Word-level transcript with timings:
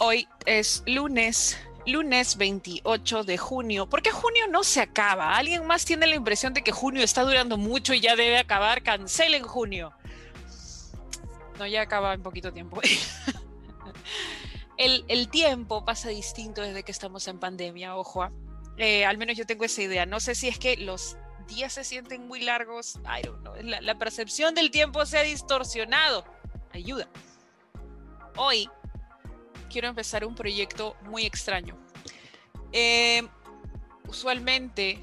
Hoy 0.00 0.28
es 0.46 0.84
lunes, 0.86 1.58
lunes 1.84 2.36
28 2.36 3.24
de 3.24 3.36
junio. 3.36 3.88
¿Por 3.88 4.00
qué 4.00 4.12
junio 4.12 4.46
no 4.48 4.62
se 4.62 4.80
acaba? 4.80 5.36
¿Alguien 5.36 5.66
más 5.66 5.84
tiene 5.84 6.06
la 6.06 6.14
impresión 6.14 6.54
de 6.54 6.62
que 6.62 6.70
junio 6.70 7.02
está 7.02 7.24
durando 7.24 7.56
mucho 7.56 7.94
y 7.94 8.00
ya 8.00 8.14
debe 8.14 8.38
acabar? 8.38 8.84
Cancelen 8.84 9.42
junio. 9.42 9.92
No, 11.58 11.66
ya 11.66 11.82
acaba 11.82 12.14
en 12.14 12.22
poquito 12.22 12.52
tiempo. 12.52 12.80
el, 14.76 15.28
tiempo 15.30 15.84
pasa 15.84 16.10
distinto 16.10 16.62
desde 16.62 16.84
que 16.84 16.92
estamos 16.92 17.26
en 17.26 17.40
pandemia, 17.40 17.96
ojo. 17.96 18.22
¿ah? 18.22 18.30
Eh, 18.76 19.04
al 19.04 19.18
menos 19.18 19.36
yo 19.36 19.46
tengo 19.46 19.64
esa 19.64 19.82
idea. 19.82 20.06
No 20.06 20.20
sé 20.20 20.36
si 20.36 20.46
es 20.46 20.60
que 20.60 20.76
los 20.76 21.16
días 21.48 21.72
se 21.72 21.82
sienten 21.82 22.28
muy 22.28 22.40
largos. 22.40 23.00
I 23.04 23.26
don't 23.26 23.40
know. 23.40 23.54
La, 23.62 23.80
la 23.80 23.98
percepción 23.98 24.54
del 24.54 24.70
tiempo 24.70 25.04
se 25.06 25.18
ha 25.18 25.22
distorsionado. 25.22 26.24
Ayuda. 26.72 27.08
Hoy 28.36 28.70
quiero 29.68 29.88
empezar 29.88 30.24
un 30.24 30.34
proyecto 30.34 30.96
muy 31.02 31.24
extraño. 31.24 31.76
Eh, 32.72 33.26
usualmente 34.06 34.98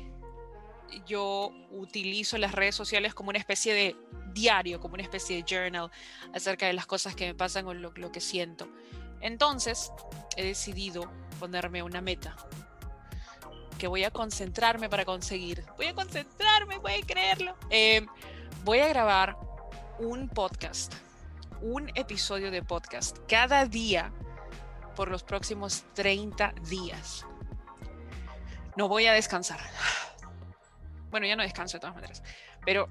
yo 1.06 1.52
utilizo 1.72 2.38
las 2.38 2.54
redes 2.54 2.76
sociales 2.76 3.14
como 3.14 3.30
una 3.30 3.40
especie 3.40 3.74
de 3.74 3.96
diario, 4.34 4.80
como 4.80 4.96
una 4.96 5.04
especie 5.04 5.38
de 5.38 5.44
journal 5.48 5.92
acerca 6.34 6.68
de 6.68 6.74
las 6.74 6.86
cosas 6.86 7.16
que 7.16 7.28
me 7.28 7.34
pasan 7.34 7.68
o 7.68 7.74
lo, 7.74 8.12
que 8.12 8.22
siento. 8.22 8.68
Entonces 9.22 9.92
he 10.36 10.46
decidido 10.46 11.12
ponerme 11.40 11.84
una 11.84 12.02
meta 12.02 12.36
que 13.78 13.88
voy 13.88 14.04
a 14.04 14.12
concentrarme 14.12 14.90
para 14.90 15.06
conseguir. 15.06 15.66
Voy 15.78 15.88
a 15.88 15.96
concentrarme, 15.96 16.76
a 16.76 17.06
creerlo. 17.06 17.56
Eh, 17.70 18.06
voy 18.64 18.80
a 18.80 18.88
grabar 18.88 19.38
un 20.00 20.30
podcast, 20.30 20.94
un 21.62 21.92
episodio 21.96 22.52
de 22.52 22.62
podcast 22.62 23.18
cada 23.28 23.66
día 23.66 24.14
por 24.96 25.10
los 25.10 25.24
próximos 25.24 25.84
30 25.94 26.54
días. 26.70 27.26
No 28.76 28.88
voy 28.88 29.06
a 29.06 29.14
descansar. 29.14 29.60
Bueno, 31.12 31.28
ya 31.28 31.36
no 31.36 31.44
descanso 31.44 31.78
de 31.78 31.82
todas 31.82 31.96
maneras, 31.96 32.24
pero 32.66 32.90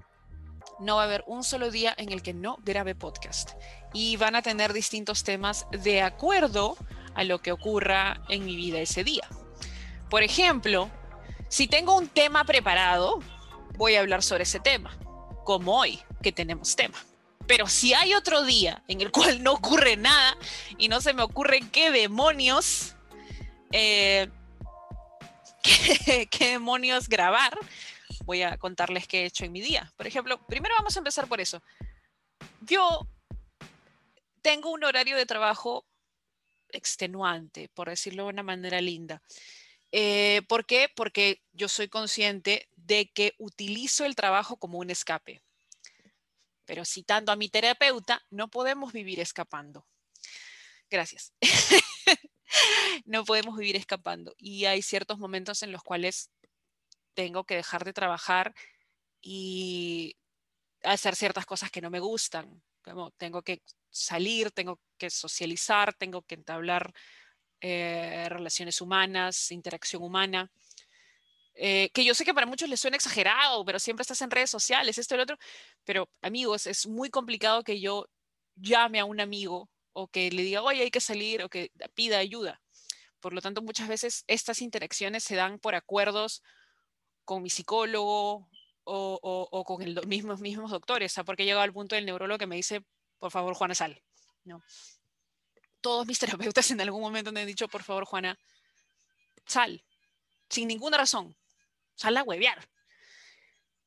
no 0.81 0.97
va 0.97 1.03
a 1.03 1.05
haber 1.05 1.25
un 1.27 1.45
solo 1.45 1.71
día 1.71 1.95
en 1.97 2.11
el 2.11 2.23
que 2.23 2.33
no 2.33 2.57
grabe 2.65 2.95
podcast. 2.95 3.51
Y 3.93 4.17
van 4.17 4.35
a 4.35 4.43
tener 4.43 4.73
distintos 4.73 5.25
temas 5.25 5.67
de 5.71 6.03
acuerdo 6.03 6.77
a 7.15 7.25
lo 7.25 7.41
que 7.41 7.53
ocurra 7.53 8.23
en 8.29 8.45
mi 8.45 8.57
vida 8.57 8.79
ese 8.81 9.05
día. 9.05 9.29
Por 10.11 10.23
ejemplo, 10.23 10.91
si 11.49 11.69
tengo 11.69 11.97
un 11.97 12.09
tema 12.09 12.45
preparado, 12.45 13.21
voy 13.77 13.95
a 13.97 14.01
hablar 14.01 14.23
sobre 14.23 14.45
ese 14.45 14.61
tema, 14.61 14.97
como 15.45 15.79
hoy 15.79 16.01
que 16.23 16.33
tenemos 16.33 16.75
tema. 16.75 16.99
Pero 17.47 17.67
si 17.67 17.93
hay 17.95 18.15
otro 18.15 18.43
día 18.43 18.83
en 18.89 19.01
el 19.01 19.11
cual 19.11 19.43
no 19.43 19.53
ocurre 19.53 19.97
nada 19.97 20.37
y 20.79 20.89
no 20.89 21.01
se 21.01 21.13
me 21.13 21.23
ocurre 21.23 21.61
qué 21.73 21.91
demonios, 21.91 22.95
eh, 23.73 24.29
qué, 26.31 26.49
demonios 26.49 27.09
grabar, 27.09 27.59
voy 28.25 28.43
a 28.43 28.57
contarles 28.57 29.07
qué 29.07 29.23
he 29.23 29.27
hecho 29.27 29.45
en 29.45 29.53
mi 29.53 29.61
día. 29.61 29.93
Por 29.97 30.07
ejemplo, 30.07 30.45
primero 30.47 30.75
vamos 30.79 30.97
a 30.97 31.01
empezar 31.01 31.29
por 31.29 31.41
eso. 31.41 31.63
Yo 32.61 33.07
tengo 34.43 34.71
un 34.71 34.85
horario 34.85 35.17
de 35.17 35.27
trabajo 35.27 35.87
extenuante, 36.71 37.69
por 37.75 37.89
decirlo 37.89 38.25
de 38.25 38.31
una 38.31 38.43
manera 38.43 38.81
linda. 38.81 39.23
Eh, 39.93 40.43
¿Por 40.49 40.67
qué? 40.67 40.91
Porque 40.95 41.41
yo 41.53 41.69
soy 41.69 41.89
consciente 41.89 42.69
de 42.77 43.11
que 43.11 43.35
utilizo 43.39 44.05
el 44.05 44.17
trabajo 44.17 44.57
como 44.57 44.79
un 44.79 44.91
escape. 44.91 45.41
Pero 46.65 46.85
citando 46.85 47.33
a 47.33 47.37
mi 47.37 47.49
terapeuta, 47.49 48.23
no 48.31 48.49
podemos 48.49 48.93
vivir 48.93 49.21
escapando. 49.21 49.87
Gracias. 50.91 51.33
no 53.05 53.25
podemos 53.25 53.57
vivir 53.57 53.77
escapando. 53.77 54.35
Y 54.39 54.65
hay 54.65 54.83
ciertos 54.83 55.19
momentos 55.19 55.63
en 55.63 55.73
los 55.73 55.83
cuales 55.83 56.31
tengo 57.15 57.45
que 57.45 57.57
dejar 57.57 57.85
de 57.85 57.93
trabajar 57.93 58.55
y 59.21 60.17
hacer 60.83 61.17
ciertas 61.17 61.47
cosas 61.47 61.71
que 61.71 61.81
no 61.81 61.91
me 61.91 62.01
gustan. 62.01 62.63
Como 62.83 63.11
tengo 63.13 63.43
que 63.43 63.63
salir, 63.91 64.51
tengo 64.51 64.81
que 64.99 65.11
socializar, 65.11 65.95
tengo 65.95 66.23
que 66.23 66.35
entablar 66.35 66.93
eh, 67.61 68.27
relaciones 68.29 68.81
humanas, 68.81 69.51
interacción 69.51 70.03
humana. 70.03 70.51
Eh, 71.57 71.91
que 71.91 72.05
yo 72.05 72.15
sé 72.15 72.25
que 72.25 72.35
para 72.35 72.47
muchos 72.47 72.69
les 72.69 72.81
suena 72.81 72.97
exagerado, 72.97 73.65
pero 73.65 73.79
siempre 73.79 74.03
estás 74.03 74.21
en 74.23 74.31
redes 74.31 74.51
sociales, 74.51 74.99
esto 74.99 75.15
y 75.15 75.19
lo 75.19 75.23
otro, 75.23 75.39
pero 75.85 76.09
amigos, 76.21 76.67
es 76.67 76.87
muy 76.87 77.11
complicado 77.11 77.63
que 77.63 77.81
yo 77.81 78.09
llame 78.57 78.99
a 78.99 79.05
un 79.05 79.21
amigo 79.21 79.71
o 79.93 80.09
que 80.09 80.31
le 80.33 80.43
diga, 80.43 80.63
oye, 80.63 80.83
hay 80.83 80.91
que 80.91 81.01
salir 81.01 81.43
o 81.43 81.49
que 81.49 81.71
pida 81.95 82.19
ayuda. 82.19 82.61
Por 83.21 83.33
lo 83.33 83.41
tanto, 83.41 83.63
muchas 83.63 83.89
veces 83.89 84.25
estas 84.27 84.61
interacciones 84.63 85.23
se 85.23 85.37
dan 85.37 85.59
por 85.61 85.77
acuerdos 85.77 86.43
con 87.25 87.43
mi 87.43 87.51
psicólogo 87.51 88.49
o, 88.83 89.65
con 89.65 89.95
los 89.95 90.07
mismos, 90.07 90.41
mismos 90.41 90.71
doctores, 90.73 91.13
o 91.13 91.15
sea, 91.15 91.25
porque 91.25 91.45
he 91.45 91.47
llegado 91.47 91.63
al 91.63 91.73
punto 91.73 91.95
del 91.95 92.05
neurólogo 92.05 92.39
que 92.39 92.47
me 92.47 92.57
dice, 92.57 92.85
por 93.19 93.31
favor, 93.31 93.55
Juana, 93.55 93.75
sal. 93.75 94.03
¿no? 94.45 94.61
Todos 95.81 96.07
mis 96.07 96.19
terapeutas 96.53 96.69
en 96.73 96.81
algún 96.81 97.01
momento 97.01 97.31
me 97.33 97.43
han 97.43 97.47
dicho, 97.47 97.69
por 97.69 97.85
favor, 97.85 98.05
Juana, 98.05 98.37
sal, 99.47 99.85
sin 100.49 100.67
ninguna 100.67 100.99
razón 100.99 101.37
sal 101.95 102.17
a 102.17 102.23
huevear. 102.23 102.69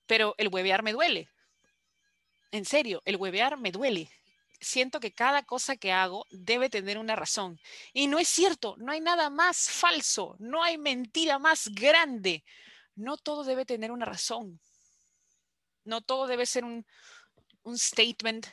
Pero 0.06 0.36
el 0.38 0.48
huevear 0.48 0.84
me 0.84 0.94
duele. 0.94 1.30
En 2.52 2.66
serio, 2.66 3.02
el 3.06 3.18
huevear 3.18 3.58
me 3.58 3.72
duele. 3.72 4.10
Siento 4.60 5.00
que 5.00 5.14
cada 5.14 5.44
cosa 5.44 5.78
que 5.78 5.92
hago 5.92 6.26
debe 6.32 6.70
tener 6.70 6.98
una 6.98 7.16
razón. 7.16 7.60
Y 7.94 8.08
no 8.08 8.18
es 8.18 8.28
cierto, 8.28 8.76
no 8.78 8.92
hay 8.92 9.02
nada 9.02 9.30
más 9.30 9.70
falso, 9.70 10.36
no 10.40 10.64
hay 10.64 10.78
mentira 10.78 11.38
más 11.38 11.70
grande. 11.70 12.44
No 12.96 13.18
todo 13.18 13.44
debe 13.44 13.66
tener 13.66 13.92
una 13.92 14.06
razón. 14.06 14.60
No 15.84 16.02
todo 16.02 16.26
debe 16.26 16.46
ser 16.46 16.64
un, 16.64 16.86
un 17.64 17.78
statement. 17.78 18.48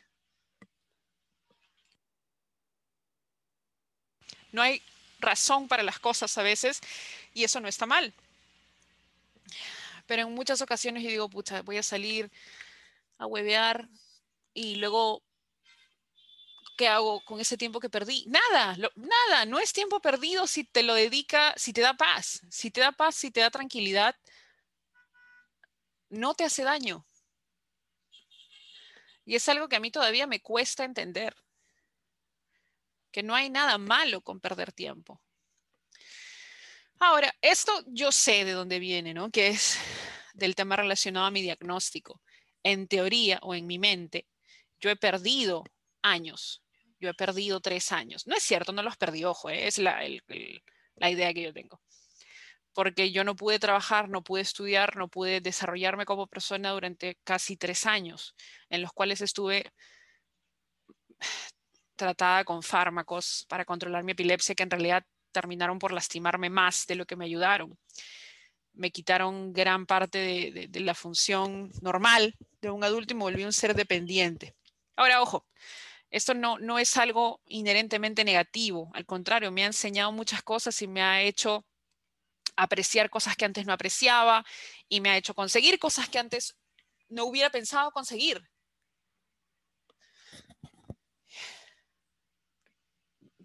No 4.53 4.61
hay 4.61 4.83
razón 5.21 5.67
para 5.69 5.83
las 5.83 5.99
cosas 5.99 6.37
a 6.37 6.43
veces 6.43 6.81
y 7.33 7.45
eso 7.45 7.61
no 7.61 7.69
está 7.69 7.87
mal. 7.87 8.13
Pero 10.07 10.23
en 10.23 10.35
muchas 10.35 10.61
ocasiones 10.61 11.03
yo 11.03 11.09
digo, 11.09 11.31
pucha, 11.31 11.63
voy 11.63 11.79
a 11.79 11.83
salir 11.83 12.31
a 13.19 13.27
huevear 13.27 13.89
y 14.53 14.77
luego, 14.77 15.23
¿qué 16.77 16.89
hago 16.89 17.25
con 17.25 17.41
ese 17.41 17.57
tiempo 17.57 17.81
que 17.81 17.91
perdí? 17.91 18.25
Nada, 18.27 18.77
nada, 18.97 19.47
no 19.47 19.59
es 19.59 19.73
tiempo 19.73 20.01
perdido 20.01 20.47
si 20.47 20.65
te 20.65 20.83
lo 20.83 20.95
dedica, 20.95 21.55
si 21.57 21.73
te 21.73 21.81
da 21.81 21.95
paz, 21.95 22.43
si 22.51 22.71
te 22.71 22.81
da 22.81 22.93
paz, 22.93 23.15
si 23.15 23.31
te 23.31 23.41
da 23.41 23.51
tranquilidad, 23.51 24.17
no 26.11 26.35
te 26.35 26.45
hace 26.45 26.63
daño. 26.63 27.07
Y 29.25 29.37
es 29.37 29.49
algo 29.49 29.69
que 29.69 29.77
a 29.77 29.81
mí 29.81 29.91
todavía 29.91 30.27
me 30.27 30.41
cuesta 30.41 30.85
entender, 30.85 31.35
que 33.11 33.23
no 33.23 33.35
hay 33.35 33.49
nada 33.49 33.79
malo 33.79 34.21
con 34.21 34.41
perder 34.41 34.73
tiempo. 34.73 35.21
Ahora, 37.01 37.35
esto 37.41 37.73
yo 37.87 38.13
sé 38.13 38.45
de 38.45 38.53
dónde 38.53 38.79
viene, 38.79 39.15
¿no? 39.15 39.31
Que 39.31 39.49
es 39.49 39.79
del 40.35 40.55
tema 40.55 40.77
relacionado 40.77 41.27
a 41.27 41.31
mi 41.31 41.41
diagnóstico. 41.41 42.21
En 42.63 42.87
teoría 42.89 43.39
o 43.43 43.55
en 43.55 43.67
mi 43.67 43.79
mente, 43.79 44.27
yo 44.81 44.91
he 44.91 44.97
perdido 44.97 45.65
años. 46.03 46.63
Yo 47.01 47.09
he 47.09 47.15
perdido 47.15 47.61
tres 47.61 47.93
años. 47.93 48.27
No 48.27 48.37
es 48.37 48.43
cierto, 48.43 48.73
no 48.73 48.83
los 48.83 48.97
perdí, 48.97 49.25
ojo, 49.25 49.51
¿eh? 49.51 49.67
es 49.67 49.79
la, 49.79 50.01
la 50.97 51.11
idea 51.11 51.33
que 51.33 51.43
yo 51.43 51.53
tengo. 51.53 51.81
Porque 52.73 53.13
yo 53.13 53.25
no 53.25 53.37
pude 53.37 53.59
trabajar, 53.59 54.09
no 54.09 54.23
pude 54.23 54.43
estudiar, 54.43 54.97
no 54.97 55.09
pude 55.09 55.41
desarrollarme 55.41 56.05
como 56.05 56.27
persona 56.27 56.71
durante 56.73 57.19
casi 57.23 57.57
tres 57.57 57.87
años, 57.87 58.35
en 58.69 58.83
los 58.83 58.93
cuales 58.93 59.21
estuve 59.21 59.71
tratada 61.97 62.45
con 62.45 62.63
fármacos 62.63 63.47
para 63.49 63.65
controlar 63.65 64.03
mi 64.03 64.13
epilepsia, 64.13 64.55
que 64.55 64.65
en 64.65 64.71
realidad 64.71 65.05
terminaron 65.33 65.79
por 65.79 65.93
lastimarme 65.93 66.51
más 66.51 66.87
de 66.87 66.97
lo 66.97 67.07
que 67.07 67.17
me 67.17 67.27
ayudaron. 67.27 67.79
Me 68.75 68.91
quitaron 68.91 69.53
gran 69.53 69.87
parte 69.87 70.69
de, 70.69 70.81
la 70.81 70.95
función 70.95 71.71
normal 71.81 72.37
de 72.61 72.71
un 72.71 72.85
adulto 72.85 73.15
y 73.15 73.17
me 73.17 73.23
volví 73.23 73.45
un 73.45 73.53
ser 73.53 73.75
dependiente. 73.75 74.55
Ahora, 74.97 75.23
ojo, 75.23 75.47
esto 76.11 76.35
no, 76.35 76.59
no 76.59 76.79
es 76.79 76.97
algo 76.97 77.41
inherentemente 77.47 78.25
negativo, 78.25 78.91
al 78.95 79.07
contrario, 79.07 79.51
me 79.51 79.65
ha 79.65 79.67
enseñado 79.67 80.13
muchas 80.13 80.43
cosas 80.43 80.81
y 80.83 80.87
me 80.87 81.03
ha 81.03 81.23
hecho 81.23 81.65
apreciar 82.57 83.11
cosas 83.11 83.37
que 83.37 83.45
antes 83.45 83.67
no 83.67 83.73
apreciaba 83.73 84.45
y 84.89 85.01
me 85.01 85.11
ha 85.11 85.17
hecho 85.17 85.35
conseguir 85.35 85.79
cosas 85.79 86.09
que 86.09 86.19
antes 86.19 86.57
no 87.09 87.25
hubiera 87.25 87.51
pensado 87.51 87.91
conseguir. 87.91 88.49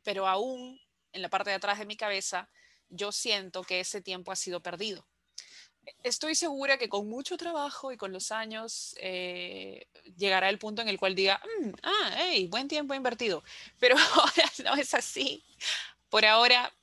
Pero 0.03 0.27
aún 0.27 0.79
en 1.11 1.21
la 1.21 1.29
parte 1.29 1.49
de 1.49 1.55
atrás 1.55 1.79
de 1.79 1.85
mi 1.85 1.97
cabeza, 1.97 2.49
yo 2.89 3.11
siento 3.11 3.63
que 3.63 3.79
ese 3.79 4.01
tiempo 4.01 4.31
ha 4.31 4.35
sido 4.35 4.61
perdido. 4.61 5.07
Estoy 6.03 6.35
segura 6.35 6.77
que 6.77 6.89
con 6.89 7.09
mucho 7.09 7.37
trabajo 7.37 7.91
y 7.91 7.97
con 7.97 8.11
los 8.11 8.31
años 8.31 8.95
eh, 8.99 9.87
llegará 10.17 10.49
el 10.49 10.59
punto 10.59 10.81
en 10.81 10.89
el 10.89 10.99
cual 10.99 11.15
diga, 11.15 11.41
mm, 11.61 11.69
ah, 11.83 12.15
hey, 12.17 12.47
buen 12.47 12.67
tiempo 12.67 12.93
invertido. 12.93 13.43
Pero 13.79 13.95
ahora 14.15 14.51
no 14.63 14.75
es 14.75 14.93
así, 14.93 15.43
por 16.09 16.25
ahora 16.25 16.73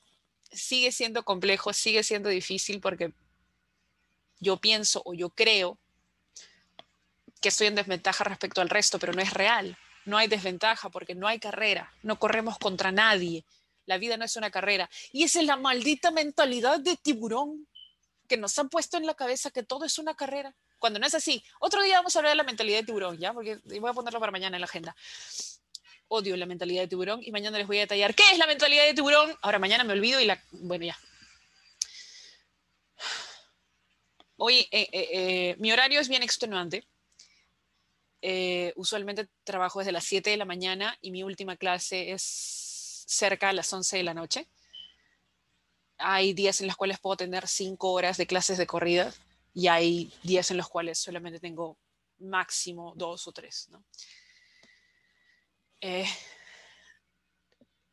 sigue 0.52 0.92
siendo 0.92 1.24
complejo, 1.24 1.72
sigue 1.72 2.02
siendo 2.02 2.28
difícil 2.28 2.80
porque 2.80 3.12
yo 4.40 4.56
pienso 4.58 5.02
o 5.04 5.14
yo 5.14 5.30
creo 5.30 5.78
que 7.40 7.48
estoy 7.48 7.66
en 7.68 7.74
desventaja 7.74 8.24
respecto 8.24 8.60
al 8.60 8.70
resto, 8.70 8.98
pero 8.98 9.12
no 9.12 9.22
es 9.22 9.32
real. 9.32 9.76
No 10.04 10.16
hay 10.16 10.28
desventaja 10.28 10.88
porque 10.88 11.14
no 11.14 11.26
hay 11.26 11.40
carrera, 11.40 11.92
no 12.02 12.18
corremos 12.18 12.58
contra 12.58 12.92
nadie. 12.92 13.44
La 13.86 13.98
vida 13.98 14.16
no 14.16 14.24
es 14.24 14.36
una 14.36 14.50
carrera. 14.50 14.88
Y 15.12 15.24
esa 15.24 15.40
es 15.40 15.46
la 15.46 15.56
maldita 15.56 16.10
mentalidad 16.10 16.78
de 16.80 16.96
tiburón 16.96 17.66
que 18.26 18.36
nos 18.36 18.58
han 18.58 18.68
puesto 18.68 18.96
en 18.96 19.06
la 19.06 19.14
cabeza 19.14 19.50
que 19.50 19.62
todo 19.62 19.84
es 19.84 19.98
una 19.98 20.14
carrera. 20.14 20.54
Cuando 20.78 20.98
no 20.98 21.06
es 21.06 21.14
así. 21.14 21.42
Otro 21.60 21.82
día 21.82 21.98
vamos 21.98 22.14
a 22.14 22.18
hablar 22.18 22.32
de 22.32 22.36
la 22.36 22.44
mentalidad 22.44 22.78
de 22.78 22.84
tiburón, 22.84 23.18
¿ya? 23.18 23.32
Porque 23.32 23.58
voy 23.64 23.90
a 23.90 23.94
ponerlo 23.94 24.20
para 24.20 24.32
mañana 24.32 24.56
en 24.56 24.60
la 24.60 24.66
agenda. 24.66 24.94
Odio 26.08 26.36
la 26.36 26.46
mentalidad 26.46 26.82
de 26.82 26.88
tiburón 26.88 27.20
y 27.22 27.32
mañana 27.32 27.58
les 27.58 27.66
voy 27.66 27.78
a 27.78 27.80
detallar 27.80 28.14
qué 28.14 28.24
es 28.30 28.38
la 28.38 28.46
mentalidad 28.46 28.84
de 28.84 28.94
tiburón. 28.94 29.34
Ahora 29.42 29.58
mañana 29.58 29.84
me 29.84 29.92
olvido 29.92 30.20
y 30.20 30.26
la... 30.26 30.40
Bueno, 30.52 30.84
ya. 30.84 30.96
Hoy 34.38 34.68
eh, 34.70 34.88
eh, 34.92 35.08
eh, 35.12 35.56
mi 35.58 35.72
horario 35.72 35.98
es 35.98 36.08
bien 36.08 36.22
extenuante. 36.22 36.86
usualmente 38.76 39.28
trabajo 39.44 39.78
desde 39.78 39.92
las 39.92 40.04
7 40.04 40.30
de 40.30 40.36
la 40.36 40.44
mañana 40.44 40.98
y 41.00 41.10
mi 41.10 41.22
última 41.22 41.56
clase 41.56 42.12
es 42.12 42.22
cerca 43.06 43.48
a 43.48 43.52
las 43.52 43.72
11 43.72 43.96
de 43.96 44.02
la 44.02 44.14
noche. 44.14 44.46
Hay 45.98 46.32
días 46.32 46.60
en 46.60 46.66
los 46.66 46.76
cuales 46.76 46.98
puedo 46.98 47.16
tener 47.16 47.48
5 47.48 47.90
horas 47.90 48.16
de 48.16 48.26
clases 48.26 48.58
de 48.58 48.66
corrida 48.66 49.12
y 49.54 49.68
hay 49.68 50.12
días 50.22 50.50
en 50.50 50.58
los 50.58 50.68
cuales 50.68 50.98
solamente 50.98 51.40
tengo 51.40 51.78
máximo 52.18 52.92
2 52.96 53.28
o 53.28 53.32
3. 53.32 53.70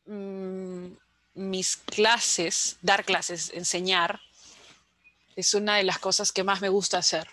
Mm, 0.06 0.88
mis 1.36 1.78
clases, 1.78 2.78
dar 2.82 3.06
clases, 3.06 3.52
enseñar, 3.54 4.20
es 5.36 5.54
una 5.54 5.78
de 5.78 5.84
las 5.84 6.00
cosas 6.00 6.32
que 6.32 6.44
más 6.44 6.62
me 6.62 6.70
gusta 6.70 6.98
hacer. 6.98 7.28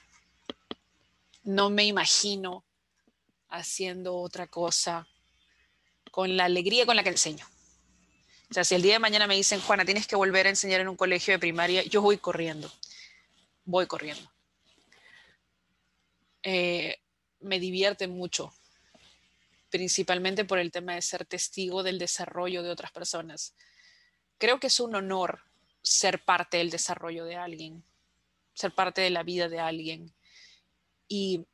No 1.43 1.71
me 1.71 1.85
imagino 1.85 2.65
haciendo 3.49 4.17
otra 4.17 4.47
cosa 4.47 5.07
con 6.11 6.37
la 6.37 6.45
alegría 6.45 6.87
con 6.87 6.97
la 6.97 7.03
que 7.03 7.11
enseño. 7.11 7.47
O 8.51 8.55
sea, 8.55 8.65
si 8.65 8.75
el 8.75 8.83
día 8.83 8.95
de 8.95 8.99
mañana 8.99 9.27
me 9.27 9.37
dicen, 9.37 9.61
Juana, 9.61 9.85
tienes 9.85 10.07
que 10.07 10.17
volver 10.17 10.47
a 10.47 10.51
enseñar 10.51 10.81
en 10.81 10.89
un 10.89 10.97
colegio 10.97 11.33
de 11.35 11.39
primaria, 11.39 11.85
yo 11.85 12.03
voy 12.03 12.19
corriendo, 12.19 12.71
voy 13.65 13.87
corriendo. 13.87 14.29
Eh, 16.43 16.99
me 17.41 17.61
divierte 17.61 18.09
mucho, 18.09 18.53
principalmente 19.71 20.45
por 20.45 20.59
el 20.59 20.73
tema 20.73 20.95
de 20.95 21.03
ser 21.03 21.25
testigo 21.25 21.83
del 21.83 21.99
desarrollo 21.99 22.63
de 22.63 22.71
otras 22.71 22.91
personas. 22.91 23.55
Creo 24.39 24.59
que 24.59 24.67
es 24.67 24.81
un 24.81 24.95
honor 24.95 25.43
ser 25.83 26.25
parte 26.25 26.57
del 26.57 26.71
desarrollo 26.71 27.25
de 27.25 27.37
alguien 27.37 27.85
ser 28.61 28.75
parte 28.75 29.01
de 29.01 29.11
la 29.11 29.23
vida 29.23 29.49
de 29.49 29.59
alguien 29.59 30.15
y 31.09 31.47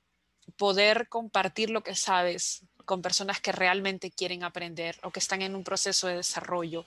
poder 0.57 1.09
compartir 1.09 1.71
lo 1.71 1.83
que 1.83 1.95
sabes 1.95 2.65
con 2.87 3.03
personas 3.03 3.41
que 3.41 3.53
realmente 3.53 4.11
quieren 4.11 4.45
aprender 4.45 4.99
o 5.03 5.11
que 5.11 5.21
están 5.21 5.43
en 5.43 5.55
un 5.55 5.65
proceso 5.65 6.07
de 6.07 6.17
desarrollo 6.17 6.87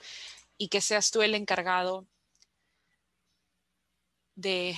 y 0.58 0.68
que 0.68 0.80
seas 0.80 1.10
tú 1.12 1.22
el 1.22 1.34
encargado 1.34 2.06
de, 4.34 4.76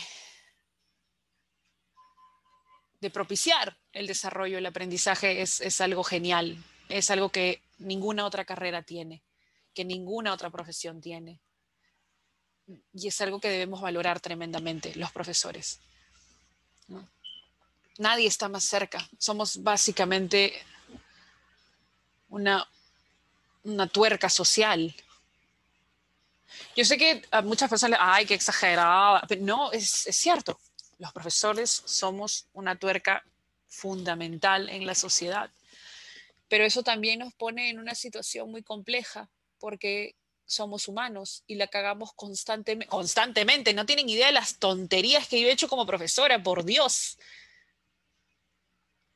propiciar 3.13 3.79
el 3.93 4.07
desarrollo, 4.07 4.59
el 4.59 4.67
aprendizaje 4.67 5.43
es, 5.43 5.61
es 5.61 5.81
algo 5.81 6.05
genial, 6.05 6.63
es 6.89 7.11
algo 7.11 7.31
que 7.31 7.63
ninguna 7.79 8.27
otra 8.27 8.45
carrera 8.45 8.83
tiene, 8.83 9.23
que 9.75 9.85
ninguna 9.85 10.35
otra 10.35 10.51
profesión 10.51 11.01
tiene 11.01 11.41
y 12.93 13.09
es 13.09 13.21
algo 13.21 13.41
que 13.41 13.49
debemos 13.49 13.81
valorar 13.81 14.21
tremendamente 14.21 14.95
los 14.97 15.13
profesores. 15.13 15.81
Nadie 17.99 18.27
está 18.27 18.49
más 18.49 18.65
cerca. 18.65 19.07
Somos 19.19 19.63
básicamente 19.63 20.55
una, 22.33 22.67
una 23.63 23.87
tuerca 23.87 24.29
social. 24.29 24.95
Yo 26.75 26.85
sé 26.85 26.97
que 26.97 27.23
a 27.31 27.43
muchas 27.43 27.69
personas, 27.69 27.99
ay, 28.03 28.27
qué 28.27 28.35
exagerada, 28.35 29.23
pero 29.29 29.43
no, 29.43 29.73
es, 29.73 30.09
cierto. 30.11 30.59
Los 30.99 31.13
profesores 31.13 31.83
somos 31.85 32.47
una 32.53 32.77
tuerca 32.77 33.23
fundamental 33.69 34.69
en 34.69 34.87
la 34.87 34.95
sociedad. 34.95 35.51
Pero 36.49 36.65
eso 36.65 36.83
también 36.83 37.19
nos 37.21 37.35
pone 37.35 37.71
en 37.71 37.79
una 37.79 37.95
situación 37.95 38.51
muy 38.51 38.63
compleja, 38.63 39.29
porque 39.59 40.17
somos 40.45 40.89
humanos 40.89 41.45
y 41.47 41.55
la 41.55 41.67
cagamos 41.67 42.13
constantemente, 42.15 42.91
constantemente. 42.91 43.75
No 43.75 43.87
tienen 43.87 44.09
idea 44.09 44.27
de 44.27 44.33
las 44.33 44.59
tonterías 44.59 45.29
que 45.29 45.41
yo 45.41 45.49
he 45.49 45.53
hecho 45.53 45.69
como 45.69 45.87
profesora, 45.87 46.43
por 46.43 46.65
Dios. 46.65 47.19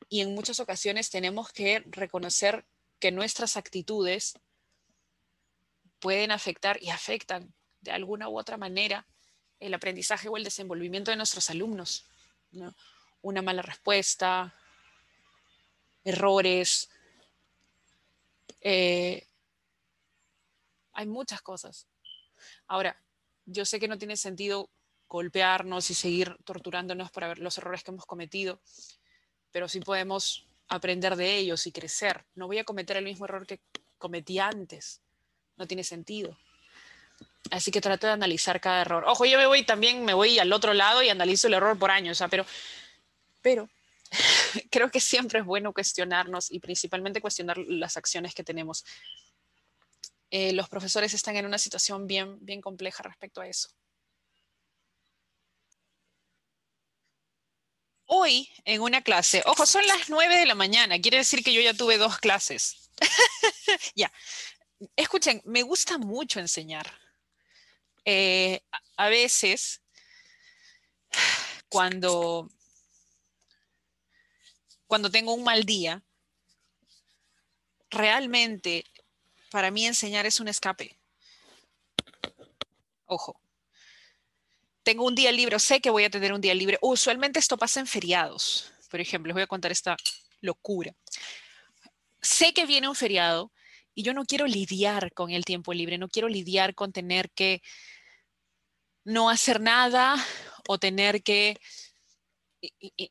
Y 0.09 0.21
en 0.21 0.35
muchas 0.35 0.61
ocasiones 0.61 1.11
tenemos 1.11 1.51
que 1.53 1.83
reconocer 1.87 2.65
que 2.99 3.13
nuestras 3.13 3.57
actitudes 3.57 4.39
pueden 5.99 6.31
afectar 6.31 6.83
y 6.83 6.91
afectan 6.91 7.55
de 7.81 7.93
alguna 7.93 8.29
u 8.29 8.39
otra 8.39 8.57
manera 8.57 9.07
el 9.61 9.75
aprendizaje 9.75 10.29
o 10.29 10.37
el 10.37 10.45
desenvolvimiento 10.45 11.11
de 11.11 11.17
nuestros 11.17 11.51
alumnos. 11.51 12.07
Una 13.23 13.43
mala 13.43 13.63
respuesta, 13.63 14.55
errores, 16.05 16.91
eh, 18.61 19.27
hay 20.93 21.07
muchas 21.07 21.43
cosas. 21.43 21.87
Ahora, 22.67 23.01
yo 23.45 23.65
sé 23.65 23.79
que 23.79 23.89
no 23.89 23.99
tiene 23.99 24.17
sentido 24.17 24.71
golpearnos 25.09 25.91
y 25.91 25.95
seguir 25.95 26.37
torturándonos 26.45 27.11
por 27.11 27.39
los 27.39 27.59
errores 27.59 27.85
que 27.85 27.91
hemos 27.93 28.07
cometido, 28.07 28.61
pero 29.53 29.69
sí 29.69 29.81
podemos 29.81 30.49
aprender 30.69 31.17
de 31.17 31.37
ellos 31.37 31.67
y 31.67 31.73
crecer. 31.73 32.25
No 32.35 32.47
voy 32.47 32.59
a 32.59 32.65
cometer 32.65 32.97
el 32.97 33.05
mismo 33.05 33.25
error 33.25 33.47
que 33.47 33.61
cometí 33.99 34.39
antes. 34.39 35.01
No 35.57 35.67
tiene 35.67 35.85
sentido. 35.85 36.37
Así 37.51 37.71
que 37.71 37.81
trato 37.81 38.07
de 38.07 38.13
analizar 38.13 38.61
cada 38.61 38.81
error. 38.81 39.05
Ojo, 39.07 39.25
yo 39.25 39.39
me 39.39 39.47
voy 39.47 39.65
también, 39.65 40.05
me 40.05 40.15
voy 40.15 40.39
al 40.39 40.53
otro 40.53 40.75
lado 40.75 41.03
y 41.03 41.09
analizo 41.09 41.47
el 41.47 41.55
error 41.55 41.79
por 41.79 41.91
años, 41.91 42.23
pero, 42.29 42.45
pero 43.41 43.69
creo 44.71 44.91
que 44.91 45.01
siempre 45.01 45.41
es 45.41 45.45
bueno 45.45 45.73
cuestionarnos 45.73 46.51
y 46.51 46.59
principalmente 46.61 47.21
cuestionar 47.21 47.59
las 47.59 47.97
acciones 47.97 48.35
que 48.35 48.45
tenemos. 48.45 48.85
Eh, 50.31 50.53
los 50.53 50.69
profesores 50.69 51.15
están 51.15 51.37
en 51.37 51.47
una 51.47 51.59
situación 51.59 52.07
bien, 52.07 52.37
bien 52.45 52.61
compleja 52.61 53.03
respecto 53.05 53.41
a 53.41 53.47
eso. 53.47 53.69
Hoy 58.07 58.49
en 58.65 58.81
una 58.83 59.03
clase, 59.03 59.43
ojo, 59.47 59.67
son 59.67 59.87
las 59.87 60.09
nueve 60.09 60.37
de 60.39 60.47
la 60.47 60.55
mañana, 60.55 61.01
quiere 61.01 61.19
decir 61.19 61.43
que 61.43 61.53
yo 61.53 61.61
ya 61.61 61.75
tuve 61.75 61.99
dos 61.99 62.19
clases. 62.19 62.91
ya, 63.95 64.13
escuchen, 64.95 65.43
me 65.45 65.63
gusta 65.63 65.99
mucho 65.99 66.39
enseñar. 66.41 66.87
Eh, 68.05 68.61
a 68.97 69.09
veces, 69.09 69.83
cuando, 71.69 72.49
cuando 74.87 75.11
tengo 75.11 75.35
un 75.35 75.43
mal 75.43 75.65
día, 75.65 76.03
realmente 77.91 78.85
para 79.51 79.71
mí 79.71 79.87
enseñar 79.87 80.27
es 80.27 80.39
un 80.39 80.49
escape. 80.49 80.97
Ojo. 83.07 83.41
Tengo 84.87 85.05
un 85.05 85.17
día 85.17 85.33
libre, 85.33 85.59
sé 85.59 85.81
que 85.81 85.91
voy 85.91 86.05
a 86.05 86.11
tener 86.11 86.33
un 86.33 86.41
día 86.41 86.55
libre. 86.55 86.79
Usualmente 86.81 87.41
esto 87.41 87.59
pasa 87.59 87.81
en 87.81 87.89
feriados. 87.89 88.73
Por 88.89 89.01
ejemplo, 89.01 89.31
les 89.31 89.35
voy 89.35 89.43
a 89.43 89.49
contar 89.49 89.73
esta 89.73 89.97
locura. 90.41 90.95
Sé 92.23 92.55
que 92.55 92.67
viene 92.67 92.89
un 92.89 92.95
feriado 92.95 93.51
y 93.97 94.05
yo 94.05 94.15
no 94.15 94.25
quiero 94.25 94.47
lidiar 94.47 95.13
con 95.13 95.31
el 95.33 95.45
tiempo 95.45 95.73
libre, 95.73 95.99
no 95.99 96.07
quiero 96.07 96.29
lidiar 96.29 96.77
con 96.77 96.93
tener 96.93 97.33
que 97.33 97.63
no 99.03 99.29
hacer 99.29 99.61
nada 99.61 100.25
o 100.69 100.79
tener 100.79 101.25
que 101.25 101.59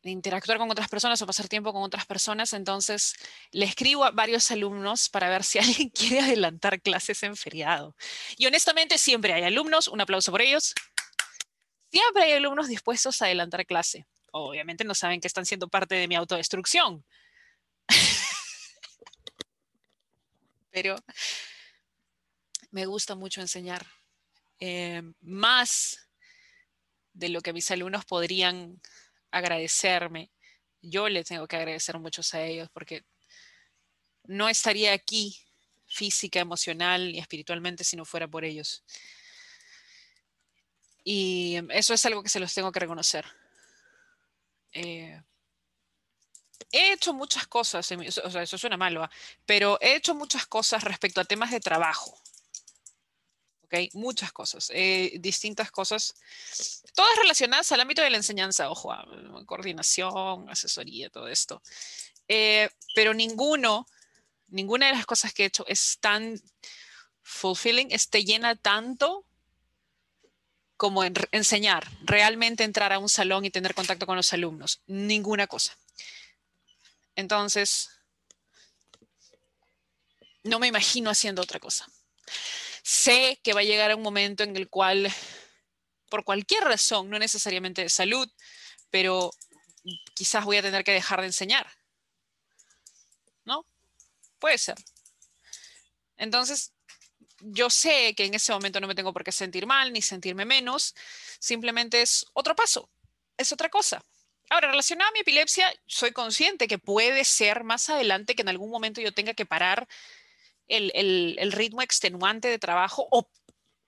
interactuar 0.04 0.58
con 0.58 0.72
otras 0.72 0.88
personas 0.88 1.22
o 1.22 1.28
pasar 1.28 1.50
tiempo 1.50 1.74
con 1.74 1.84
otras 1.84 2.06
personas, 2.06 2.54
entonces 2.54 3.16
le 3.52 3.66
escribo 3.66 4.06
a 4.06 4.12
varios 4.12 4.50
alumnos 4.50 5.10
para 5.10 5.28
ver 5.28 5.44
si 5.44 5.60
alguien 5.60 5.90
quiere 5.90 6.22
adelantar 6.22 6.82
clases 6.82 7.22
en 7.24 7.36
feriado. 7.36 7.98
Y 8.38 8.46
honestamente 8.46 8.98
siempre 8.98 9.34
hay 9.34 9.44
alumnos, 9.44 9.90
un 9.90 10.00
aplauso 10.00 10.32
por 10.32 10.42
ellos, 10.42 10.74
siempre 11.96 12.24
hay 12.24 12.34
alumnos 12.34 12.68
dispuestos 12.68 13.22
a 13.22 13.26
adelantar 13.26 13.66
clase. 13.66 14.06
Obviamente 14.32 14.84
no 14.84 14.94
saben 14.94 15.22
que 15.22 15.28
están 15.28 15.46
siendo 15.46 15.70
parte 15.70 15.96
de 15.96 16.10
mi 16.10 16.16
autodestrucción. 16.16 17.06
Pero 20.72 20.98
me 22.72 22.86
gusta 22.86 23.16
mucho 23.16 23.40
enseñar. 23.40 23.86
Eh, 24.60 25.04
más 25.22 26.10
de 27.14 27.30
lo 27.30 27.40
que 27.40 27.54
mis 27.54 27.72
alumnos 27.72 28.04
podrían 28.04 28.82
agradecerme. 29.32 30.32
Yo 30.82 31.08
les 31.08 31.28
tengo 31.28 31.48
que 31.48 31.56
agradecer 31.56 31.98
muchos 31.98 32.34
a 32.34 32.44
ellos 32.44 32.68
porque 32.74 33.06
no 34.26 34.50
estaría 34.50 34.92
aquí 34.92 35.40
física, 35.86 36.42
emocional 36.42 37.16
y 37.16 37.20
espiritualmente 37.20 37.86
si 37.86 37.96
no 37.96 38.04
fuera 38.04 38.28
por 38.28 38.44
ellos. 38.44 38.84
Y 41.08 41.60
eso 41.70 41.94
es 41.94 42.04
algo 42.08 42.24
que 42.24 42.30
se 42.30 42.40
los 42.40 42.52
tengo 42.52 42.72
que 42.72 42.80
reconocer. 42.80 43.26
Eh, 44.72 45.22
he 46.72 46.94
hecho 46.94 47.14
muchas 47.14 47.46
cosas, 47.46 47.90
o 47.92 48.32
sea, 48.32 48.42
eso 48.42 48.58
suena 48.58 48.76
malo, 48.76 49.08
pero 49.46 49.78
he 49.82 49.96
hecho 49.96 50.16
muchas 50.16 50.48
cosas 50.48 50.84
respecto 50.84 51.22
a 51.22 51.26
temas 51.26 51.52
de 51.52 51.60
trabajo. 51.60 52.20
¿Ok? 53.62 53.76
Muchas 53.94 54.32
cosas, 54.32 54.72
eh, 54.74 55.14
distintas 55.20 55.70
cosas, 55.70 56.16
todas 56.96 57.16
relacionadas 57.18 57.72
al 57.72 57.82
ámbito 57.82 58.02
de 58.02 58.10
la 58.10 58.18
enseñanza, 58.18 58.72
ojo, 58.72 58.92
coordinación, 59.46 60.50
asesoría, 60.50 61.12
todo 61.12 61.28
esto. 61.28 61.62
Eh, 62.28 62.68
pero 62.96 63.14
ninguno, 63.14 63.88
ninguna 64.48 64.88
de 64.88 64.94
las 64.94 65.06
cosas 65.06 65.34
que 65.34 65.44
he 65.44 65.48
hecho 65.48 65.66
es 65.68 66.00
tan 66.00 66.42
fulfilling, 67.22 67.90
te 68.10 68.24
llena 68.24 68.56
tanto 68.56 69.25
como 70.78 71.04
enseñar, 71.32 71.90
realmente 72.02 72.64
entrar 72.64 72.92
a 72.92 73.00
un 73.00 73.10
salón 73.10 73.46
y 73.46 73.50
tener 73.50 73.74
contacto 73.74 74.06
con 74.06 74.16
los 74.16 74.34
alumnos. 74.34 74.82
Ninguna 74.88 75.48
cosa. 75.48 75.78
Entonces, 77.16 77.90
no 80.44 80.60
me 80.60 80.68
imagino 80.68 81.10
haciendo 81.10 81.42
otra 81.42 81.60
cosa. 81.60 81.88
Sé 82.84 83.40
que 83.44 83.54
va 83.54 83.62
a 83.62 83.64
llegar 83.64 83.96
un 83.96 84.04
momento 84.04 84.44
en 84.44 84.56
el 84.56 84.70
cual, 84.70 85.12
por 86.10 86.24
cualquier 86.24 86.64
razón, 86.64 87.10
no 87.10 87.18
necesariamente 87.18 87.82
de 87.82 87.90
salud, 87.90 88.30
pero 88.92 89.32
quizás 90.14 90.46
voy 90.46 90.58
a 90.58 90.62
tener 90.62 90.84
que 90.84 90.92
dejar 90.92 91.22
de 91.22 91.28
enseñar. 91.28 91.68
¿No? 93.44 93.66
Puede 94.40 94.58
ser. 94.58 94.76
Entonces, 96.18 96.75
yo 97.40 97.70
sé 97.70 98.14
que 98.16 98.26
en 98.26 98.34
ese 98.34 98.54
momento 98.54 98.80
no 98.80 98.88
me 98.88 98.96
tengo 98.96 99.14
por 99.14 99.24
qué 99.24 99.32
sentir 99.32 99.66
mal 99.66 99.92
ni 99.94 100.02
sentirme 100.02 100.46
menos, 100.46 100.96
simplemente 101.40 102.02
es 102.02 102.26
otro 102.34 102.56
paso, 102.56 102.90
es 103.38 103.52
otra 103.52 103.70
cosa. 103.70 104.04
Ahora, 104.50 104.70
relacionado 104.70 105.10
a 105.10 105.14
mi 105.14 105.20
epilepsia, 105.20 105.74
soy 105.88 106.12
consciente 106.12 106.68
que 106.68 106.78
puede 106.78 107.26
ser 107.26 107.64
más 107.64 107.90
adelante 107.90 108.36
que 108.36 108.44
en 108.44 108.50
algún 108.50 108.70
momento 108.70 109.02
yo 109.02 109.12
tenga 109.12 109.34
que 109.34 109.46
parar 109.46 109.88
el, 110.68 111.52
ritmo 111.52 111.82
extenuante 111.82 112.48
de 112.48 112.60
trabajo 112.60 113.08
o 113.12 113.30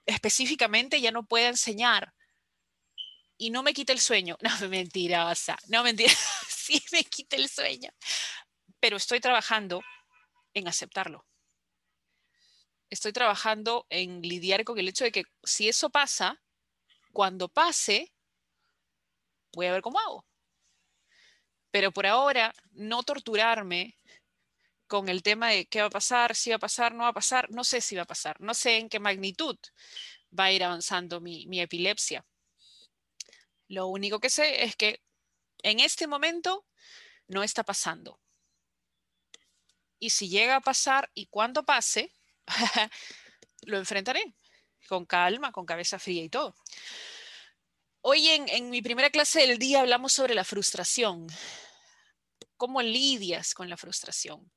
específicamente 0.06 1.02
ya 1.02 1.12
no 1.12 1.26
pueda 1.26 1.50
enseñar 1.50 2.14
y 3.38 3.52
no 3.52 3.62
me 3.62 3.74
quita 3.74 3.94
el 3.94 4.00
sueño. 4.00 4.38
No, 4.62 4.70
mentirosa, 4.70 5.58
no 5.68 5.84
mentira, 5.84 6.14
sí 6.50 6.82
me 6.92 7.04
quita 7.04 7.36
el 7.36 7.50
sueño, 7.50 7.92
pero 8.80 8.98
estoy 8.98 9.20
trabajando 9.20 9.82
en 10.54 10.68
aceptarlo. 10.68 11.26
Estoy 12.90 13.12
trabajando 13.12 13.86
en 13.90 14.22
lidiar 14.22 14.64
con 14.64 14.80
el 14.80 14.88
hecho 14.88 15.04
de 15.04 15.12
que 15.12 15.24
si 15.44 15.68
eso 15.68 15.90
pasa, 15.90 16.42
cuando 17.12 17.50
pase, 17.50 18.14
voy 19.54 19.66
a 19.66 19.74
ver 19.74 19.82
cómo 19.82 20.00
hago. 20.00 20.26
Pero 21.72 21.92
por 21.92 22.06
ahora, 22.06 22.54
no 22.72 23.04
torturarme 23.04 23.98
con 24.88 25.10
el 25.10 25.22
tema 25.22 25.50
de 25.50 25.66
qué 25.66 25.82
va 25.82 25.88
a 25.88 25.92
pasar, 25.92 26.36
si 26.36 26.50
va 26.50 26.56
a 26.56 26.60
pasar, 26.60 26.94
no 26.94 27.04
va 27.04 27.10
a 27.10 27.14
pasar, 27.14 27.50
no 27.52 27.64
sé 27.64 27.82
si 27.82 27.96
va 27.96 28.04
a 28.04 28.06
pasar, 28.06 28.40
no 28.40 28.54
sé 28.54 28.78
en 28.78 28.88
qué 28.88 29.00
magnitud 29.00 29.58
va 30.38 30.46
a 30.46 30.52
ir 30.52 30.64
avanzando 30.64 31.20
mi, 31.20 31.46
mi 31.48 31.60
epilepsia. 31.60 32.26
Lo 33.68 33.88
único 33.88 34.20
que 34.20 34.30
sé 34.30 34.64
es 34.64 34.76
que 34.78 35.02
en 35.62 35.82
este 35.82 36.08
momento 36.08 36.66
no 37.28 37.44
está 37.44 37.64
pasando. 37.64 38.20
Y 40.00 40.12
si 40.12 40.30
llega 40.30 40.56
a 40.56 40.62
pasar 40.62 41.10
y 41.14 41.26
cuando 41.26 41.66
pase, 41.66 42.14
lo 43.64 43.78
enfrentaré 43.78 44.36
con 44.88 45.06
calma, 45.06 45.52
con 45.52 45.66
cabeza 45.66 46.00
fría 46.00 46.24
y 46.24 46.30
todo. 46.30 46.56
Hoy 48.02 48.28
en, 48.28 48.70
mi 48.70 48.82
primera 48.82 49.10
clase 49.10 49.42
del 49.42 49.58
día 49.60 49.82
hablamos 49.82 50.14
sobre 50.14 50.34
la 50.34 50.46
frustración. 50.46 51.28
¿Cómo 52.56 52.82
lidias 52.82 53.54
con 53.54 53.70
la 53.70 53.78
frustración? 53.78 54.50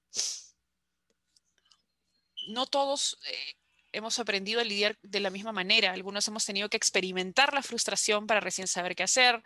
No 2.49 2.67
todos 2.67 3.19
eh, 3.27 3.55
hemos 3.93 4.19
aprendido 4.19 4.61
a 4.61 4.65
lidiar 4.65 4.97
de 5.03 5.21
la 5.21 5.31
misma 5.31 5.53
manera. 5.53 5.93
Algunos 5.93 6.29
hemos 6.29 6.45
tenido 6.45 6.69
que 6.69 6.77
experimentar 6.77 7.53
la 7.53 7.63
frustración 7.63 8.27
para 8.27 8.41
recién 8.41 8.69
saber 8.69 8.95
qué 8.95 9.03
hacer. 9.03 9.43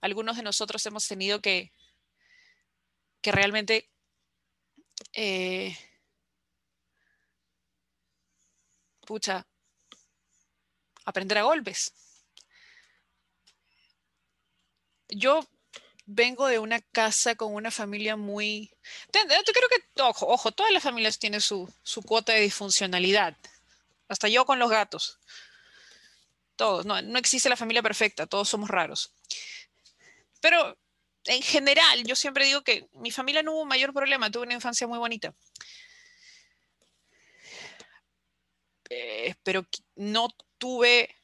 Algunos 0.00 0.36
de 0.36 0.44
nosotros 0.44 0.84
hemos 0.86 1.08
tenido 1.08 1.40
que, 1.40 1.72
que 3.20 3.32
realmente 3.32 3.90
eh, 5.14 5.76
pucha, 9.08 9.46
aprender 11.06 11.38
a 11.38 11.44
golpes. 11.44 11.94
Yo 15.08 15.40
vengo 16.04 16.46
de 16.46 16.58
una 16.58 16.82
casa 16.92 17.34
con 17.34 17.54
una 17.54 17.70
familia 17.70 18.16
muy... 18.16 18.70
Yo 19.14 19.52
creo 19.54 19.68
que, 19.70 20.02
ojo, 20.02 20.52
todas 20.52 20.72
las 20.72 20.82
familias 20.82 21.18
tienen 21.18 21.40
su, 21.40 21.72
su 21.82 22.02
cuota 22.02 22.34
de 22.34 22.42
disfuncionalidad. 22.42 23.34
Hasta 24.08 24.28
yo 24.28 24.44
con 24.44 24.58
los 24.58 24.68
gatos. 24.68 25.18
Todos. 26.56 26.84
No, 26.84 27.00
no 27.00 27.18
existe 27.18 27.48
la 27.48 27.56
familia 27.56 27.82
perfecta, 27.82 28.26
todos 28.26 28.46
somos 28.46 28.68
raros. 28.68 29.10
Pero 30.42 30.76
en 31.24 31.40
general, 31.40 32.04
yo 32.04 32.14
siempre 32.14 32.44
digo 32.44 32.62
que 32.62 32.86
mi 32.92 33.10
familia 33.10 33.42
no 33.42 33.52
hubo 33.54 33.64
mayor 33.64 33.94
problema, 33.94 34.30
tuve 34.30 34.44
una 34.44 34.54
infancia 34.54 34.86
muy 34.86 34.98
bonita. 34.98 35.32
Eh, 38.90 39.34
pero 39.42 39.66
no 39.96 40.28
tuve, 40.58 41.14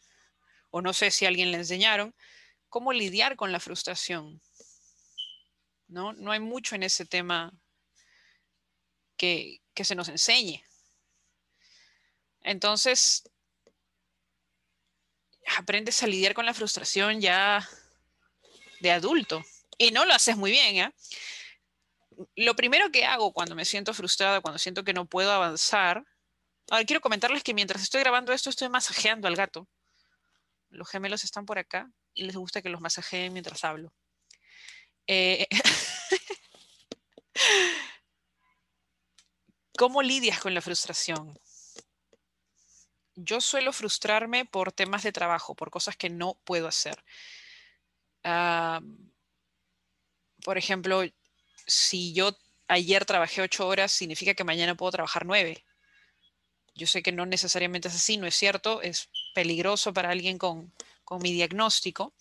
o 0.71 0.83
no 0.83 0.93
sé 0.93 1.11
si 1.11 1.27
alguien 1.27 1.51
le 1.51 1.59
enseñaron, 1.59 2.15
cómo 2.69 2.93
lidiar 2.93 3.37
con 3.37 3.53
la 3.53 3.61
frustración. 3.61 4.41
¿no? 5.89 6.13
no 6.13 6.33
hay 6.33 6.41
mucho 6.41 6.75
en 6.75 6.83
ese 6.83 7.07
tema 7.07 7.53
que, 9.17 9.61
que 9.75 9.85
se 9.85 9.95
nos 9.95 10.09
enseñe. 10.09 10.63
Entonces, 12.41 13.23
aprendes 15.57 16.03
a 16.03 16.07
lidiar 16.07 16.35
con 16.35 16.47
la 16.47 16.55
frustración 16.55 17.21
ya 17.21 17.67
de 18.81 18.91
adulto. 18.91 19.43
Y 19.79 19.91
no 19.91 20.05
lo 20.05 20.15
haces 20.15 20.37
muy 20.37 20.51
bien, 20.51 20.77
¿eh? 20.77 20.95
Lo 22.37 22.55
primero 22.55 22.91
que 22.93 23.05
hago 23.05 23.33
cuando 23.33 23.57
me 23.57 23.65
siento 23.65 23.93
frustrada, 23.93 24.41
cuando 24.41 24.59
siento 24.59 24.85
que 24.85 24.93
no 24.93 25.07
puedo 25.07 25.33
avanzar, 25.33 26.05
Ahora 26.71 26.85
quiero 26.85 27.01
comentarles 27.01 27.43
que 27.43 27.55
mientras 27.55 27.83
estoy 27.83 28.01
grabando 28.01 28.33
esto 28.33 28.51
estoy 28.51 28.69
masajeando 28.69 29.29
al 29.29 29.37
gato. 29.37 29.69
Los 30.71 30.89
gemelos 30.89 31.25
están 31.25 31.47
por 31.47 31.59
acá 31.59 31.91
y 32.15 32.25
les 32.25 32.37
gusta 32.37 32.63
que 32.63 32.69
los 32.69 32.81
masajeen 32.81 33.33
mientras 33.33 33.65
hablo. 33.65 33.93
Eh, 35.07 35.47
¿Cómo 39.77 40.03
lidias 40.03 40.41
con 40.41 40.55
la 40.55 40.63
frustración? 40.63 41.39
Yo 43.17 43.41
suelo 43.41 43.73
frustrarme 43.73 44.45
por 44.45 44.73
temas 44.73 45.03
de 45.03 45.13
trabajo, 45.13 45.55
por 45.55 45.71
cosas 45.71 45.97
que 45.97 46.11
no 46.11 46.35
puedo 46.45 46.69
hacer. 46.69 47.05
por 50.45 50.59
ejemplo, 50.59 51.03
si 51.67 52.13
yo 52.15 52.37
ayer 52.69 53.05
trabajé 53.05 53.43
ocho 53.43 53.67
horas, 53.67 53.93
significa 53.93 54.35
que 54.35 54.45
mañana 54.45 54.75
puedo 54.75 54.93
trabajar 54.93 55.27
nueve. 55.27 55.65
Yo 56.75 56.87
sé 56.87 57.03
que 57.03 57.13
no 57.13 57.27
necesariamente 57.27 57.89
es 57.89 57.95
así, 57.95 58.17
no 58.17 58.27
es 58.27 58.35
cierto, 58.35 58.83
es 58.83 59.09
peligroso 59.35 59.93
para 59.93 60.11
alguien 60.11 60.39
con, 60.39 60.73
mi 61.21 61.33
diagnóstico, 61.33 62.13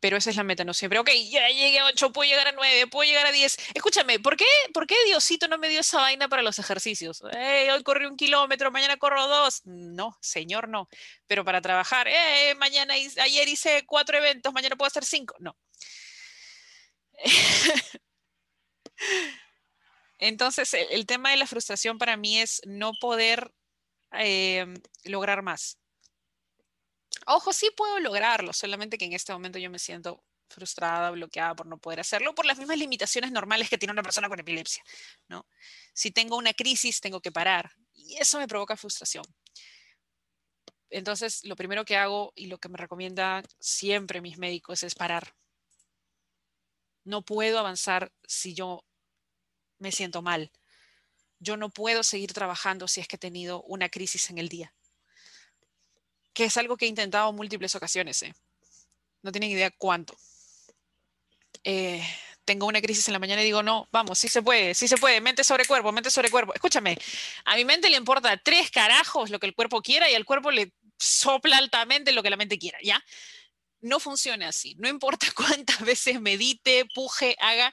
pero 0.00 0.16
esa 0.16 0.30
es 0.30 0.36
la 0.36 0.42
meta, 0.42 0.64
no 0.64 0.74
siempre, 0.74 0.98
ok, 0.98 1.10
ya 1.30 1.48
llegué 1.48 1.78
a 1.78 1.86
8, 1.86 2.12
puedo 2.12 2.28
llegar 2.28 2.48
a 2.48 2.52
9, 2.52 2.88
puedo 2.88 3.08
llegar 3.08 3.26
a 3.26 3.32
10. 3.32 3.56
Escúchame, 3.72 4.18
¿por 4.18 4.36
qué, 4.36 4.44
¿por 4.72 4.86
qué 4.86 4.96
Diosito 5.06 5.46
no 5.46 5.58
me 5.58 5.68
dio 5.68 5.80
esa 5.80 6.00
vaina 6.00 6.28
para 6.28 6.42
los 6.42 6.58
ejercicios? 6.58 7.22
hoy 7.22 7.82
corrí 7.84 8.06
un 8.06 8.16
kilómetro, 8.16 8.72
mañana 8.72 8.96
corro 8.96 9.28
dos. 9.28 9.62
No, 9.64 10.18
señor, 10.20 10.68
no. 10.68 10.88
Pero 11.26 11.44
para 11.44 11.62
trabajar, 11.62 12.08
eh, 12.08 12.54
mañana, 12.56 12.94
ayer 12.94 13.48
hice 13.48 13.84
cuatro 13.86 14.18
eventos, 14.18 14.52
mañana 14.52 14.76
puedo 14.76 14.88
hacer 14.88 15.04
cinco. 15.04 15.36
No. 15.38 15.56
Entonces, 20.18 20.74
el, 20.74 21.06
tema 21.06 21.30
de 21.30 21.36
la 21.36 21.46
frustración 21.46 21.98
para 21.98 22.16
mí 22.16 22.40
es 22.40 22.60
no 22.66 22.92
poder 23.00 23.52
em, 24.12 24.74
lograr 25.04 25.42
más. 25.42 25.78
Ojo, 27.26 27.52
sí 27.52 27.70
puedo 27.76 27.98
lograrlo, 28.00 28.52
solamente 28.52 28.98
que 28.98 29.06
en 29.06 29.12
este 29.12 29.32
momento 29.32 29.58
yo 29.58 29.70
me 29.70 29.78
siento 29.78 30.22
frustrada, 30.48 31.10
bloqueada 31.10 31.54
por 31.54 31.66
no 31.66 31.78
poder 31.78 32.00
hacerlo, 32.00 32.34
por 32.34 32.46
las 32.46 32.58
mismas 32.58 32.78
limitaciones 32.78 33.32
normales 33.32 33.68
que 33.68 33.78
tiene 33.78 33.92
una 33.92 34.02
persona 34.02 34.28
con 34.28 34.38
epilepsia, 34.38 34.84
¿no? 35.28 35.46
Si 35.92 36.10
tengo 36.10 36.36
una 36.36 36.52
crisis, 36.52 37.00
tengo 37.00 37.20
que 37.20 37.32
parar 37.32 37.72
y 37.92 38.16
eso 38.16 38.38
me 38.38 38.48
provoca 38.48 38.76
frustración. 38.76 39.24
Entonces, 40.90 41.42
lo 41.44 41.56
primero 41.56 41.84
que 41.84 41.96
hago 41.96 42.32
y 42.36 42.46
lo 42.46 42.58
que 42.58 42.68
me 42.68 42.78
recomienda 42.78 43.42
siempre 43.58 44.20
mis 44.20 44.38
médicos 44.38 44.82
es 44.84 44.94
parar. 44.94 45.34
No 47.04 47.24
puedo 47.24 47.58
avanzar 47.58 48.12
si 48.24 48.54
yo 48.54 48.84
me 49.78 49.92
siento 49.92 50.22
mal. 50.22 50.50
yo 51.40 51.56
no 51.58 51.68
puedo 51.68 52.02
seguir 52.02 52.32
trabajando 52.32 52.88
si 52.88 53.00
es 53.00 53.08
que 53.08 53.16
he 53.16 53.18
tenido 53.18 53.62
una 53.64 53.90
crisis 53.90 54.30
en 54.30 54.38
el 54.38 54.48
día. 54.48 54.72
Que 56.32 56.44
es 56.44 56.56
algo 56.56 56.76
que 56.76 56.86
he 56.86 56.88
intentado 56.88 57.32
múltiples 57.32 57.74
ocasiones. 57.74 58.22
¿eh? 58.22 58.34
No 59.22 59.30
tienen 59.30 59.50
idea 59.50 59.70
cuánto. 59.70 60.16
Eh, 61.64 62.02
tengo 62.44 62.66
una 62.66 62.80
crisis 62.80 63.08
en 63.08 63.12
la 63.12 63.18
mañana 63.18 63.42
y 63.42 63.46
digo, 63.46 63.62
no, 63.62 63.88
vamos, 63.90 64.18
sí 64.18 64.28
se 64.28 64.42
puede, 64.42 64.74
sí 64.74 64.86
se 64.86 64.96
puede, 64.96 65.20
mente 65.20 65.44
sobre 65.44 65.64
cuerpo, 65.64 65.92
mente 65.92 66.10
sobre 66.10 66.30
cuerpo. 66.30 66.54
Escúchame, 66.54 66.96
a 67.44 67.56
mi 67.56 67.64
mente 67.64 67.88
le 67.88 67.96
importa 67.96 68.36
tres 68.36 68.70
carajos 68.70 69.30
lo 69.30 69.38
que 69.38 69.46
el 69.46 69.54
cuerpo 69.54 69.82
quiera 69.82 70.10
y 70.10 70.14
al 70.14 70.24
cuerpo 70.24 70.50
le 70.50 70.72
sopla 70.98 71.58
altamente 71.58 72.12
lo 72.12 72.22
que 72.22 72.30
la 72.30 72.36
mente 72.36 72.58
quiera, 72.58 72.78
¿ya? 72.82 73.02
No 73.80 74.00
funciona 74.00 74.48
así. 74.48 74.76
No 74.78 74.88
importa 74.88 75.26
cuántas 75.34 75.80
veces 75.80 76.20
medite, 76.20 76.86
puje, 76.94 77.36
haga. 77.40 77.72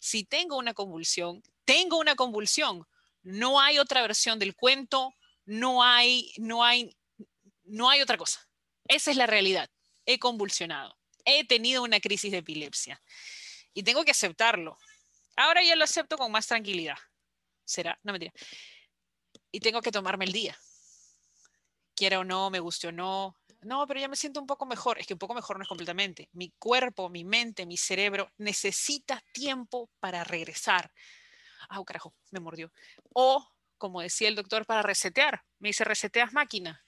Si 0.00 0.24
tengo 0.24 0.56
una 0.56 0.74
convulsión, 0.74 1.42
tengo 1.64 1.98
una 1.98 2.16
convulsión. 2.16 2.86
No 3.22 3.60
hay 3.60 3.78
otra 3.78 4.02
versión 4.02 4.38
del 4.38 4.56
cuento, 4.56 5.14
no 5.44 5.84
hay, 5.84 6.32
no 6.38 6.64
hay, 6.64 6.96
no 7.64 7.88
hay 7.88 8.00
otra 8.00 8.16
cosa. 8.16 8.48
Esa 8.88 9.12
es 9.12 9.16
la 9.16 9.26
realidad. 9.26 9.70
He 10.06 10.18
convulsionado. 10.18 10.98
He 11.24 11.46
tenido 11.46 11.82
una 11.82 12.00
crisis 12.00 12.32
de 12.32 12.38
epilepsia 12.38 13.00
y 13.74 13.82
tengo 13.82 14.04
que 14.04 14.10
aceptarlo. 14.10 14.76
Ahora 15.36 15.62
ya 15.62 15.76
lo 15.76 15.84
acepto 15.84 16.16
con 16.16 16.32
más 16.32 16.46
tranquilidad. 16.46 16.96
Será, 17.64 17.98
no 18.02 18.12
mentira. 18.12 18.32
Y 19.52 19.60
tengo 19.60 19.82
que 19.82 19.92
tomarme 19.92 20.24
el 20.24 20.32
día. 20.32 20.58
Quiera 22.00 22.18
o 22.18 22.24
no, 22.24 22.48
me 22.48 22.60
guste 22.60 22.88
o 22.88 22.92
no. 22.92 23.36
No, 23.60 23.86
pero 23.86 24.00
ya 24.00 24.08
me 24.08 24.16
siento 24.16 24.40
un 24.40 24.46
poco 24.46 24.64
mejor. 24.64 24.98
Es 24.98 25.06
que 25.06 25.12
un 25.12 25.18
poco 25.18 25.34
mejor 25.34 25.58
no 25.58 25.64
es 25.64 25.68
completamente. 25.68 26.30
Mi 26.32 26.50
cuerpo, 26.58 27.10
mi 27.10 27.24
mente, 27.24 27.66
mi 27.66 27.76
cerebro 27.76 28.32
necesita 28.38 29.22
tiempo 29.34 29.90
para 30.00 30.24
regresar. 30.24 30.90
Ah, 31.68 31.78
carajo, 31.84 32.14
me 32.30 32.40
mordió. 32.40 32.72
O, 33.12 33.46
como 33.76 34.00
decía 34.00 34.28
el 34.28 34.34
doctor, 34.34 34.64
para 34.64 34.80
resetear. 34.80 35.42
Me 35.58 35.68
dice, 35.68 35.84
reseteas 35.84 36.32
máquina. 36.32 36.82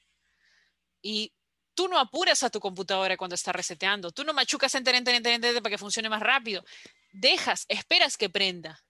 Y 1.02 1.30
Tú 1.74 1.88
no 1.88 1.98
apuras 1.98 2.42
a 2.42 2.48
tu 2.48 2.58
computadora 2.58 3.18
cuando 3.18 3.34
está 3.34 3.52
reseteando. 3.52 4.12
Tú 4.12 4.24
no 4.24 4.32
machucas 4.32 4.74
enter, 4.74 4.94
enter, 4.94 5.14
enter 5.14 5.62
para 5.62 5.70
que 5.70 5.78
funcione 5.78 6.08
más 6.08 6.20
rápido. 6.20 6.64
Dejas, 7.12 7.66
esperas 7.68 8.16
que 8.16 8.28
prenda. 8.28 8.82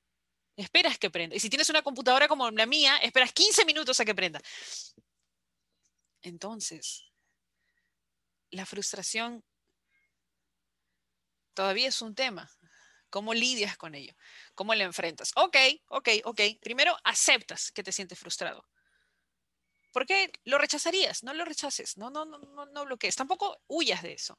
Esperas 0.57 0.99
que 0.99 1.11
prenda. 1.11 1.35
Y 1.35 1.41
si 1.41 1.49
tienes 1.49 1.71
una 1.71 1.83
computadora 1.83 2.29
como 2.29 2.49
la 2.50 2.67
mía, 2.67 2.97
esperas 2.99 3.33
15 3.33 3.64
minutos 3.64 3.99
a 4.00 4.05
que 4.05 4.14
prenda. 4.14 4.41
Entonces, 6.23 7.11
la 8.50 8.67
frustración 8.67 9.45
todavía 11.55 11.88
es 11.88 12.00
un 12.02 12.14
tema. 12.14 12.50
¿Cómo 13.11 13.35
lidias 13.35 13.76
con 13.76 13.95
ello? 13.95 14.14
¿Cómo 14.55 14.75
le 14.75 14.85
enfrentas? 14.85 15.33
Ok, 15.37 15.57
ok, 15.88 16.09
ok. 16.25 16.41
Primero, 16.61 16.97
aceptas 17.05 17.71
que 17.71 17.83
te 17.83 17.93
sientes 17.93 18.19
frustrado. 18.19 18.64
¿Por 19.93 20.07
qué 20.07 20.33
lo 20.45 20.57
rechazarías? 20.57 21.23
No 21.23 21.35
lo 21.35 21.45
rechaces, 21.45 21.99
no, 21.99 22.09
no, 22.09 22.25
no, 22.25 22.38
no, 22.38 22.64
no 22.67 22.85
bloquees, 22.87 23.14
tampoco 23.14 23.61
huyas 23.67 24.02
de 24.02 24.14
eso. 24.14 24.38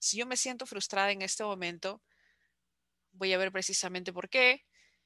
Si 0.00 0.16
yo 0.16 0.26
me 0.26 0.36
siento 0.36 0.66
frustrada 0.66 1.12
en 1.12 1.22
este 1.22 1.44
momento, 1.44 2.02
voy 3.12 3.32
a 3.32 3.38
ver 3.38 3.52
precisamente 3.52 4.12
por 4.12 4.28
qué, 4.28 4.64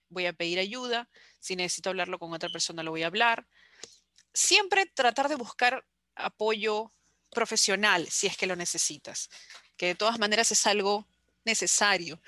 voy 0.08 0.24
a 0.24 0.32
pedir 0.32 0.58
ayuda, 0.58 1.10
si 1.38 1.56
necesito 1.56 1.90
hablarlo 1.90 2.18
con 2.18 2.32
otra 2.32 2.48
persona, 2.48 2.82
lo 2.82 2.92
voy 2.92 3.02
a 3.02 3.08
hablar. 3.08 3.46
Siempre 4.36 4.84
tratar 4.84 5.30
de 5.30 5.36
buscar 5.36 5.82
apoyo 6.14 6.92
profesional 7.30 8.06
si 8.10 8.26
es 8.26 8.36
que 8.36 8.46
lo 8.46 8.54
necesitas, 8.54 9.30
que 9.78 9.86
de 9.86 9.94
todas 9.94 10.18
maneras 10.18 10.52
es 10.52 10.66
algo 10.66 11.06
necesario. 11.42 12.20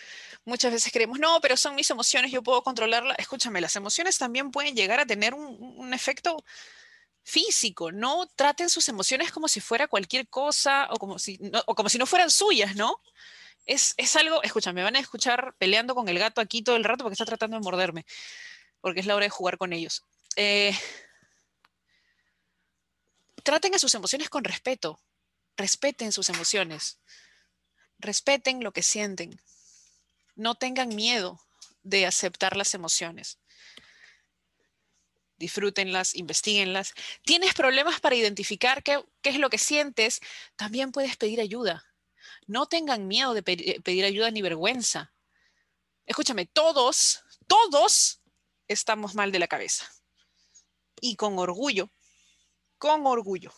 Muchas 0.46 0.72
veces 0.72 0.90
creemos, 0.90 1.18
no, 1.18 1.38
pero 1.42 1.54
son 1.54 1.74
mis 1.74 1.90
emociones, 1.90 2.32
yo 2.32 2.42
puedo 2.42 2.62
controlarlas. 2.62 3.18
Escúchame, 3.18 3.60
las 3.60 3.76
emociones 3.76 4.16
también 4.16 4.50
pueden 4.50 4.74
llegar 4.74 5.00
a 5.00 5.04
tener 5.04 5.34
un, 5.34 5.92
efecto 5.92 6.42
físico, 7.22 7.92
no 7.92 8.26
traten 8.36 8.70
sus 8.70 8.88
emociones 8.88 9.30
como 9.30 9.46
si 9.46 9.60
fuera 9.60 9.86
cualquier 9.86 10.28
cosa 10.28 10.88
o 10.90 10.96
como 10.96 11.18
si 11.18 11.38
no, 11.38 12.06
fueran 12.06 12.30
suyas, 12.30 12.74
¿no? 12.74 13.02
Es, 13.66 13.92
es 13.98 14.16
algo, 14.16 14.42
escúchame, 14.42 14.82
van 14.82 14.96
a 14.96 15.00
escuchar 15.00 15.54
peleando 15.58 15.94
con 15.94 16.08
el 16.08 16.18
gato 16.18 16.40
aquí 16.40 16.62
todo 16.62 16.76
el 16.76 16.84
rato 16.84 17.04
porque 17.04 17.12
está 17.12 17.26
tratando 17.26 17.58
de 17.58 17.62
morderme, 17.62 18.06
porque 18.80 19.00
es 19.00 19.06
la 19.06 19.14
hora 19.14 19.26
de 19.26 19.30
jugar 19.30 19.58
con 19.58 19.74
ellos. 19.74 20.04
Eh, 20.36 20.72
traten 23.48 23.74
a 23.74 23.78
sus 23.78 23.94
emociones 23.94 24.28
con 24.28 24.44
respeto, 24.44 25.00
respeten 25.56 26.12
sus 26.12 26.28
emociones 26.28 26.98
respeten 27.98 28.62
lo 28.62 28.72
que 28.72 28.82
sienten. 28.82 29.40
No 30.34 30.54
tengan 30.54 30.94
miedo 30.94 31.40
de 31.82 32.06
aceptar 32.06 32.56
las 32.56 32.74
emociones. 32.74 33.38
Disfrútenlas, 35.36 36.14
investiguenlas. 36.14 36.94
¿Tienes 37.24 37.54
problemas 37.54 38.00
para 38.00 38.16
identificar 38.16 38.82
qué, 38.82 39.04
es 39.22 39.38
lo 39.38 39.50
que 39.50 39.58
sientes? 39.58 40.20
También 40.56 40.90
puedes 40.92 41.16
pedir 41.16 41.40
ayuda. 41.40 41.84
No 42.46 42.66
tengan 42.66 43.06
miedo 43.06 43.34
de 43.34 43.42
pedir 43.42 44.04
ayuda 44.04 44.30
ni 44.30 44.42
vergüenza. 44.42 45.12
Escúchame, 46.06 46.46
todos, 46.46 47.22
todos 47.46 48.20
estamos 48.66 49.14
mal 49.14 49.30
de 49.30 49.38
la 49.38 49.48
cabeza. 49.48 49.90
Y 51.00 51.16
con 51.16 51.38
orgullo, 51.38 51.90
con 52.78 53.06
orgullo 53.06 53.52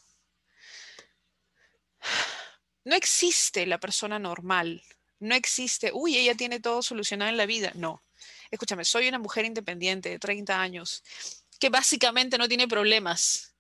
no 2.85 2.97
existe 2.97 3.67
la 3.67 3.79
persona 3.79 4.19
normal. 4.19 4.83
No 5.19 5.35
existe, 5.35 5.91
uy, 5.93 6.17
ella 6.17 6.35
tiene 6.35 6.61
todo 6.61 6.83
solucionado 6.83 7.31
en 7.31 7.37
la 7.37 7.47
vida. 7.47 7.73
No. 7.75 8.03
Escúchame, 8.51 8.85
soy 8.85 9.09
una 9.09 9.19
mujer 9.19 9.45
independiente 9.45 10.09
de 10.09 10.19
30 10.19 10.61
años 10.61 11.03
que 11.59 11.69
básicamente 11.69 12.39
no 12.39 12.49
tiene 12.49 12.67
problemas. 12.67 13.55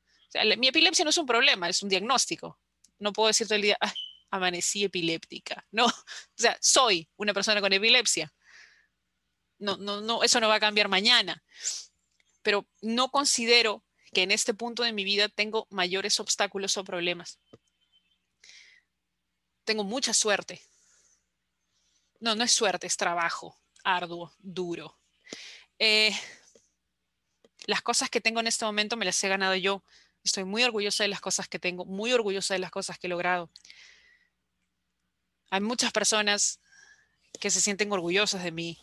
mi 0.56 0.68
epilepsia 0.68 1.04
no 1.04 1.10
es 1.10 1.18
un 1.18 1.26
problema, 1.26 1.68
es 1.68 1.82
un 1.82 1.88
diagnóstico. 1.88 2.58
No 2.98 3.12
puedo 3.12 3.28
decir 3.28 3.46
todo 3.46 3.56
el 3.56 3.62
día, 3.62 3.78
amanecí 4.30 4.84
epiléptica. 4.84 5.66
No, 5.70 5.86
o 5.86 5.92
sea, 6.34 6.56
soy 6.60 7.08
una 7.16 7.34
persona 7.34 7.60
con 7.60 7.72
epilepsia. 7.72 8.32
No, 9.58 9.76
no, 9.76 10.00
no, 10.00 10.22
eso 10.22 10.40
no 10.40 10.48
va 10.48 10.54
a 10.54 10.60
cambiar 10.60 10.88
mañana. 10.88 11.42
Pero 12.42 12.66
no 12.80 13.10
considero 13.10 13.84
que 14.12 14.22
en 14.22 14.30
este 14.30 14.54
punto 14.54 14.82
de 14.82 14.92
mi 14.92 15.04
vida 15.04 15.28
tengo 15.28 15.66
mayores 15.70 16.20
obstáculos 16.20 16.76
o 16.76 16.84
problemas 16.84 17.38
tengo 19.70 19.84
mucha 19.84 20.12
suerte. 20.12 20.60
No, 22.18 22.34
no 22.34 22.42
es 22.42 22.50
suerte, 22.50 22.88
es 22.88 22.96
trabajo 22.96 23.56
arduo, 23.84 24.34
duro. 24.40 24.98
Eh, 25.78 26.12
las 27.66 27.80
cosas 27.80 28.10
que 28.10 28.20
tengo 28.20 28.40
en 28.40 28.48
este 28.48 28.64
momento 28.64 28.96
me 28.96 29.04
las 29.04 29.22
he 29.22 29.28
ganado 29.28 29.54
yo. 29.54 29.84
Estoy 30.24 30.42
muy 30.42 30.64
orgullosa 30.64 31.04
de 31.04 31.08
las 31.08 31.20
cosas 31.20 31.46
que 31.46 31.60
tengo, 31.60 31.84
muy 31.84 32.12
orgullosa 32.12 32.52
de 32.54 32.58
las 32.58 32.72
cosas 32.72 32.98
que 32.98 33.06
he 33.06 33.10
logrado. 33.10 33.48
Hay 35.50 35.60
muchas 35.60 35.92
personas 35.92 36.58
que 37.38 37.50
se 37.50 37.60
sienten 37.60 37.92
orgullosas 37.92 38.42
de 38.42 38.50
mí. 38.50 38.76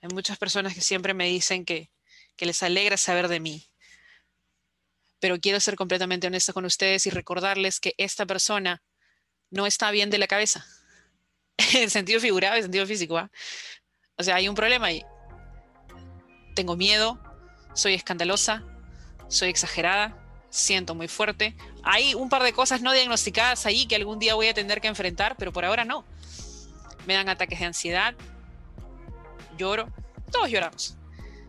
Hay 0.00 0.10
muchas 0.10 0.38
personas 0.38 0.74
que 0.74 0.80
siempre 0.80 1.12
me 1.12 1.26
dicen 1.26 1.64
que, 1.64 1.90
que 2.36 2.46
les 2.46 2.62
alegra 2.62 2.96
saber 2.96 3.26
de 3.26 3.40
mí. 3.40 3.68
Pero 5.24 5.40
quiero 5.40 5.58
ser 5.58 5.74
completamente 5.74 6.26
honesta 6.26 6.52
con 6.52 6.66
ustedes 6.66 7.06
y 7.06 7.10
recordarles 7.10 7.80
que 7.80 7.94
esta 7.96 8.26
persona 8.26 8.82
no 9.48 9.64
está 9.64 9.90
bien 9.90 10.10
de 10.10 10.18
la 10.18 10.26
cabeza. 10.26 10.66
en 11.72 11.88
sentido 11.88 12.20
figurado, 12.20 12.56
en 12.56 12.62
sentido 12.64 12.84
físico. 12.84 13.16
¿ah? 13.16 13.30
O 14.18 14.22
sea, 14.22 14.34
hay 14.34 14.50
un 14.50 14.54
problema 14.54 14.88
ahí. 14.88 15.02
Tengo 16.54 16.76
miedo, 16.76 17.18
soy 17.72 17.94
escandalosa, 17.94 18.64
soy 19.28 19.48
exagerada, 19.48 20.14
siento 20.50 20.94
muy 20.94 21.08
fuerte. 21.08 21.56
Hay 21.84 22.12
un 22.12 22.28
par 22.28 22.42
de 22.42 22.52
cosas 22.52 22.82
no 22.82 22.92
diagnosticadas 22.92 23.64
ahí 23.64 23.86
que 23.86 23.96
algún 23.96 24.18
día 24.18 24.34
voy 24.34 24.48
a 24.48 24.52
tener 24.52 24.82
que 24.82 24.88
enfrentar, 24.88 25.36
pero 25.38 25.54
por 25.54 25.64
ahora 25.64 25.86
no. 25.86 26.04
Me 27.06 27.14
dan 27.14 27.30
ataques 27.30 27.60
de 27.60 27.64
ansiedad, 27.64 28.14
lloro, 29.56 29.88
todos 30.30 30.50
lloramos. 30.50 30.98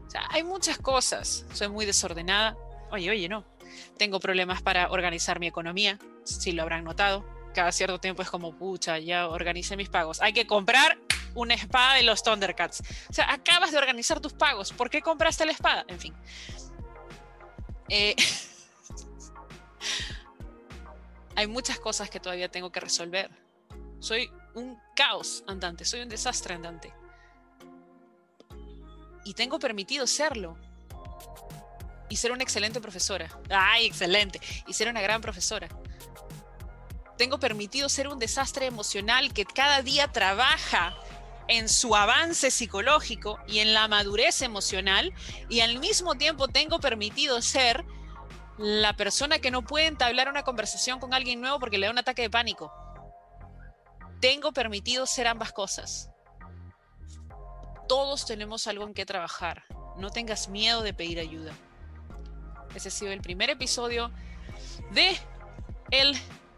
O 0.07 0.09
sea, 0.09 0.25
hay 0.29 0.43
muchas 0.43 0.77
cosas. 0.77 1.45
Soy 1.51 1.67
muy 1.67 1.85
desordenada. 1.85 2.55
Oye, 2.89 3.09
oye, 3.09 3.27
no. 3.27 3.54
Tengo 3.97 4.19
problemas 4.19 4.61
para 4.61 4.89
organizar 4.91 5.39
mi 5.39 5.47
economía, 5.47 5.99
si 6.23 6.51
lo 6.51 6.63
habrán 6.63 6.83
notado 6.83 7.25
cada 7.55 7.71
cierto 7.71 7.99
tiempo 7.99 8.21
es 8.21 8.29
como, 8.29 8.53
pucha, 8.53 8.99
ya 8.99 9.27
organicé 9.29 9.75
mis 9.75 9.89
pagos. 9.89 10.21
Hay 10.21 10.33
que 10.33 10.45
comprar 10.45 10.99
una 11.33 11.55
espada 11.55 11.95
de 11.95 12.03
los 12.03 12.21
Thundercats. 12.21 12.83
O 13.09 13.13
sea, 13.13 13.31
acabas 13.31 13.71
de 13.71 13.79
organizar 13.79 14.19
tus 14.19 14.33
pagos. 14.33 14.71
¿Por 14.71 14.91
qué 14.91 15.01
compraste 15.01 15.45
la 15.45 15.53
espada? 15.53 15.85
En 15.87 15.99
fin. 15.99 16.13
Eh, 17.89 18.15
hay 21.35 21.47
muchas 21.47 21.79
cosas 21.79 22.09
que 22.09 22.19
todavía 22.19 22.49
tengo 22.49 22.71
que 22.71 22.81
resolver. 22.81 23.31
Soy 23.99 24.29
un 24.53 24.77
caos 24.95 25.43
andante, 25.47 25.85
soy 25.85 26.01
un 26.01 26.09
desastre 26.09 26.53
andante. 26.53 26.93
Y 29.23 29.33
tengo 29.33 29.57
permitido 29.57 30.05
serlo. 30.05 30.57
Y 32.09 32.17
ser 32.17 32.31
una 32.31 32.43
excelente 32.43 32.79
profesora. 32.79 33.29
¡Ay, 33.49 33.85
excelente! 33.85 34.39
Y 34.67 34.73
ser 34.73 34.89
una 34.89 35.01
gran 35.01 35.21
profesora 35.21 35.67
tengo 37.17 37.39
permitido 37.39 37.89
ser 37.89 38.07
un 38.07 38.19
desastre 38.19 38.65
emocional 38.65 39.33
que 39.33 39.45
cada 39.45 39.81
día 39.81 40.11
trabaja 40.11 40.95
en 41.47 41.69
su 41.69 41.95
avance 41.95 42.51
psicológico 42.51 43.39
y 43.47 43.59
en 43.59 43.73
la 43.73 43.87
madurez 43.87 44.41
emocional 44.41 45.13
y 45.49 45.61
al 45.61 45.79
mismo 45.79 46.15
tiempo 46.15 46.47
tengo 46.47 46.79
permitido 46.79 47.41
ser 47.41 47.85
la 48.57 48.95
persona 48.95 49.39
que 49.39 49.51
no 49.51 49.63
puede 49.63 49.85
entablar 49.85 50.29
una 50.29 50.43
conversación 50.43 50.99
con 50.99 51.13
alguien 51.13 51.41
nuevo 51.41 51.59
porque 51.59 51.77
le 51.77 51.85
da 51.85 51.91
un 51.91 51.99
ataque 51.99 52.23
de 52.23 52.29
pánico. 52.29 52.73
Tengo 54.21 54.53
permitido 54.53 55.05
ser 55.05 55.27
ambas 55.27 55.51
cosas. 55.51 56.09
Todos 57.87 58.25
tenemos 58.25 58.65
algo 58.65 58.85
en 58.85 58.93
que 58.93 59.05
trabajar. 59.05 59.63
No 59.97 60.09
tengas 60.09 60.47
miedo 60.49 60.81
de 60.81 60.93
pedir 60.93 61.19
ayuda. 61.19 61.53
Ese 62.73 62.87
ha 62.87 62.91
sido 62.91 63.11
el 63.11 63.21
primer 63.21 63.49
episodio 63.49 64.11
de 64.91 65.17
el 65.91 66.17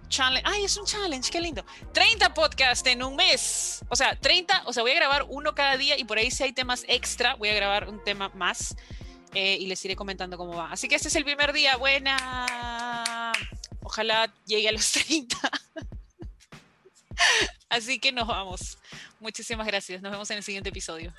challenge. 0.10 0.44
Ay, 0.46 0.64
es 0.64 0.78
un 0.78 0.86
challenge, 0.86 1.32
qué 1.32 1.42
lindo. 1.42 1.66
30 1.94 2.34
podcasts 2.34 2.88
en 2.88 3.04
un 3.04 3.16
mes. 3.16 3.84
O 3.90 3.96
sea, 3.96 4.18
30, 4.20 4.64
o 4.66 4.74
sea, 4.74 4.84
voy 4.84 4.92
a 4.92 4.96
grabar 4.96 5.26
uno 5.30 5.54
cada 5.54 5.78
día 5.78 5.98
y 5.98 6.04
por 6.04 6.18
ahí 6.18 6.32
si 6.32 6.44
hay 6.44 6.54
temas 6.54 6.86
extra, 6.88 7.36
voy 7.36 7.50
a 7.50 7.54
grabar 7.54 7.90
un 7.90 8.04
tema 8.04 8.30
más 8.30 8.76
eh, 9.34 9.58
y 9.60 9.68
les 9.68 9.84
iré 9.86 9.96
comentando 9.96 10.38
cómo 10.38 10.56
va. 10.56 10.72
Así 10.72 10.88
que 10.88 10.96
este 10.96 11.10
es 11.10 11.16
el 11.16 11.24
primer 11.24 11.54
día. 11.54 11.78
Buena. 11.78 13.34
Ojalá 13.82 14.34
llegue 14.46 14.70
a 14.70 14.72
los 14.72 14.92
30. 14.92 15.38
Así 17.70 18.00
que 18.00 18.12
nos 18.12 18.28
vamos. 18.28 18.78
Muchísimas 19.20 19.68
gracias. 19.68 20.02
Nos 20.02 20.12
vemos 20.12 20.30
en 20.32 20.38
el 20.38 20.44
siguiente 20.44 20.70
episodio. 20.70 21.14